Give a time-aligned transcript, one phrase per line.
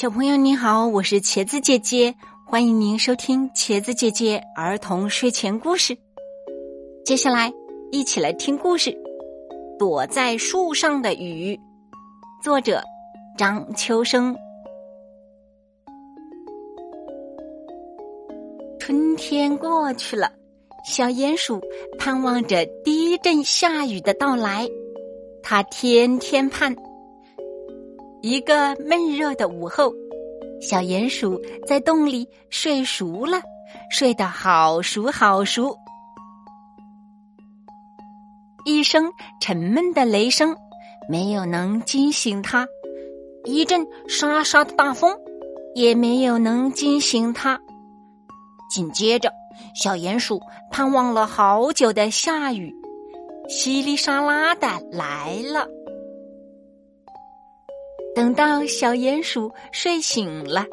[0.00, 2.14] 小朋友你好，我是茄子姐姐，
[2.46, 5.94] 欢迎您收听茄子姐姐儿童睡前故事。
[7.04, 7.52] 接下来
[7.92, 8.90] 一起来听故事
[9.78, 11.54] 《躲在树上的雨》，
[12.42, 12.82] 作者
[13.36, 14.34] 张秋生。
[18.78, 20.32] 春天过去了，
[20.82, 21.60] 小鼹鼠
[21.98, 24.66] 盼望着第一阵下雨的到来，
[25.42, 26.74] 它天天盼。
[28.22, 29.92] 一个闷热的午后，
[30.60, 33.40] 小鼹鼠在洞里睡熟了，
[33.90, 35.74] 睡得好熟好熟。
[38.66, 39.10] 一声
[39.40, 40.54] 沉闷的雷声
[41.08, 42.68] 没有能惊醒它，
[43.44, 45.16] 一阵沙沙的大风
[45.74, 47.58] 也没有能惊醒它。
[48.70, 49.32] 紧接着，
[49.74, 50.38] 小鼹鼠
[50.70, 52.70] 盼望了好久的下雨，
[53.48, 55.66] 稀里沙拉的来了。
[58.14, 60.66] 等到小鼹鼠睡醒了，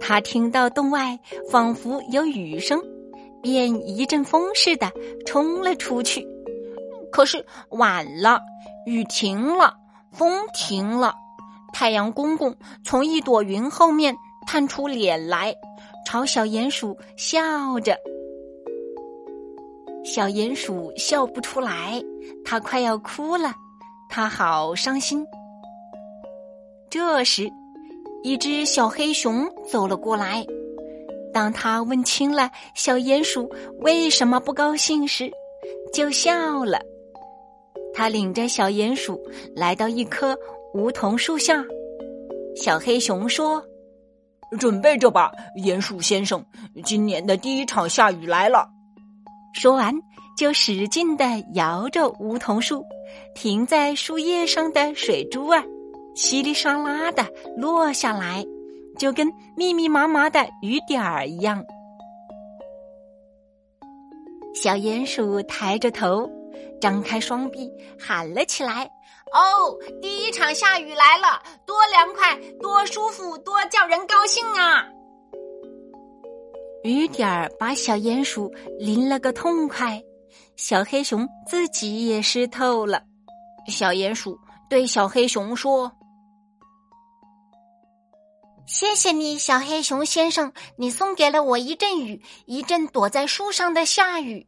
[0.00, 1.18] 他听到洞外
[1.50, 2.82] 仿佛有雨声，
[3.42, 4.90] 便一阵风似的
[5.26, 6.26] 冲了出去。
[7.12, 8.40] 可是晚了，
[8.86, 9.74] 雨停了，
[10.12, 11.14] 风停了，
[11.72, 15.54] 太阳公公从一朵云后面探出脸来，
[16.06, 17.96] 朝小鼹鼠笑着。
[20.04, 22.02] 小鼹鼠笑不出来，
[22.44, 23.52] 它快要哭了，
[24.08, 25.24] 它好伤心。
[26.90, 27.50] 这时，
[28.22, 30.46] 一只小黑熊走了过来。
[31.34, 35.30] 当他问清了小鼹鼠为什么不高兴时，
[35.92, 36.80] 就笑了。
[37.92, 39.20] 他领着小鼹鼠
[39.54, 40.36] 来到一棵
[40.72, 41.62] 梧桐树下。
[42.56, 43.62] 小黑熊说
[44.58, 45.30] ：“准备着吧，
[45.62, 46.42] 鼹鼠先生，
[46.84, 48.66] 今年的第一场下雨来了。”
[49.52, 49.94] 说完，
[50.38, 52.82] 就使劲的摇着梧桐树，
[53.34, 55.62] 停在树叶上的水珠儿。
[56.18, 57.24] 稀里沙拉的
[57.56, 58.44] 落下来，
[58.98, 59.24] 就跟
[59.56, 61.64] 密密麻麻的雨点儿一样。
[64.52, 66.28] 小鼹鼠抬着头，
[66.80, 68.90] 张开双臂，喊了起来
[69.32, 74.84] ：“哦，第一场下雨来了，多凉快，多舒服，多叫人高兴啊！”
[76.82, 80.02] 雨点儿把小鼹鼠淋了个痛快，
[80.56, 83.00] 小黑熊自己也湿透了。
[83.68, 84.36] 小鼹鼠
[84.68, 85.88] 对小黑熊说。
[88.68, 94.46] 谢谢你，小黑熊先生，你送给了我一阵雨，一阵躲在树上的下雨。